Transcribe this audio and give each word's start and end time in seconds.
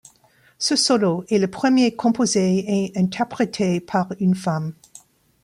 Ce 0.57 0.75
solo 0.75 1.25
est 1.29 1.37
le 1.37 1.47
premier 1.47 1.95
composé 1.95 2.65
et 2.67 2.91
interprété 2.97 3.79
par 3.79 4.09
une 4.19 4.33
femme. 4.33 4.73